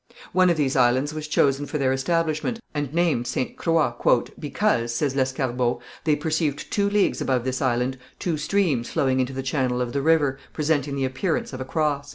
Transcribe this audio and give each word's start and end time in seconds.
One 0.33 0.49
of 0.49 0.57
these 0.57 0.75
islands 0.75 1.13
was 1.13 1.27
chosen 1.27 1.67
for 1.67 1.77
their 1.77 1.93
establishment, 1.93 2.59
and 2.73 2.91
named 2.91 3.27
Ste. 3.27 3.55
Croix, 3.55 3.93
"because," 4.39 4.95
says 4.95 5.13
Lescarbot, 5.15 5.77
"they 6.05 6.15
perceived 6.15 6.71
two 6.71 6.89
leagues 6.89 7.21
above 7.21 7.43
this 7.43 7.61
island 7.61 7.99
two 8.17 8.35
streams 8.35 8.89
flowing 8.89 9.19
into 9.19 9.33
the 9.33 9.43
channel 9.43 9.79
of 9.79 9.93
the 9.93 10.01
river, 10.01 10.39
presenting 10.53 10.95
the 10.95 11.05
appearance 11.05 11.53
of 11.53 11.61
a 11.61 11.65
cross." 11.65 12.09